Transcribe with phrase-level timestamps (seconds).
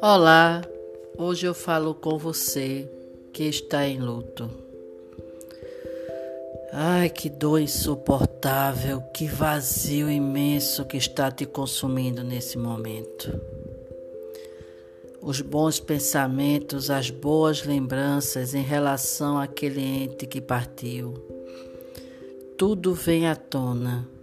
[0.00, 0.62] Olá,
[1.18, 2.88] hoje eu falo com você
[3.32, 4.50] que está em luto.
[6.72, 13.40] Ai, que dor insuportável, que vazio imenso que está te consumindo nesse momento.
[15.20, 21.14] Os bons pensamentos, as boas lembranças em relação àquele ente que partiu,
[22.56, 24.14] tudo vem à tona.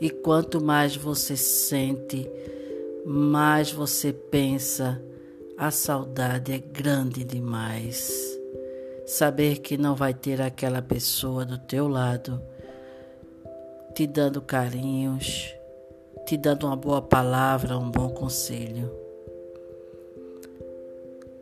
[0.00, 2.30] E quanto mais você sente,
[3.04, 5.02] mais você pensa,
[5.56, 8.38] a saudade é grande demais.
[9.06, 12.40] Saber que não vai ter aquela pessoa do teu lado,
[13.94, 15.52] te dando carinhos,
[16.24, 18.92] te dando uma boa palavra, um bom conselho.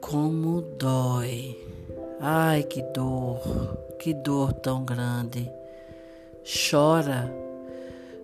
[0.00, 1.58] Como dói.
[2.20, 3.40] Ai, que dor,
[3.98, 5.50] que dor tão grande.
[6.70, 7.30] Chora,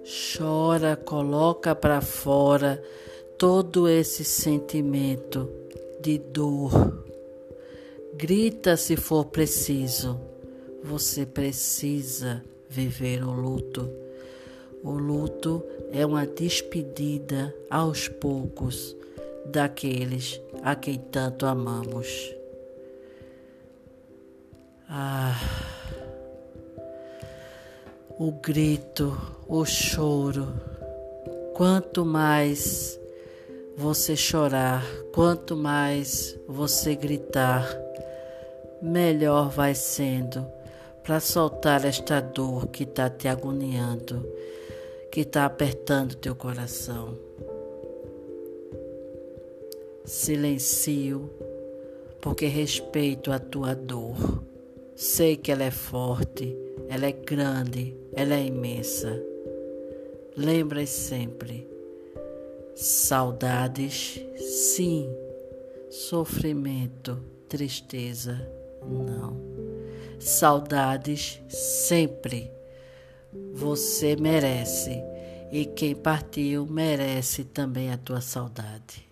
[0.04, 2.82] chora, coloca para fora
[3.38, 5.48] todo esse sentimento
[6.00, 7.04] de dor.
[8.14, 10.20] Grita se for preciso.
[10.84, 13.88] Você precisa viver o luto.
[14.82, 18.96] O luto é uma despedida aos poucos
[19.46, 22.34] daqueles a quem tanto amamos.
[24.88, 25.71] Ah,
[28.24, 30.46] o grito, o choro,
[31.54, 32.96] quanto mais
[33.76, 37.66] você chorar, quanto mais você gritar,
[38.80, 40.46] melhor vai sendo
[41.02, 44.24] para soltar esta dor que está te agoniando,
[45.10, 47.18] que está apertando teu coração.
[50.04, 51.28] Silencio,
[52.20, 54.44] porque respeito a tua dor.
[54.94, 56.56] Sei que ela é forte,
[56.92, 59.22] ela é grande, ela é imensa.
[60.36, 61.72] Lembra sempre
[62.74, 65.08] Saudades, sim.
[65.90, 68.40] Sofrimento, tristeza,
[68.88, 69.36] não.
[70.18, 72.50] Saudades, sempre.
[73.52, 75.02] Você merece.
[75.52, 79.06] E quem partiu merece também a tua saudade.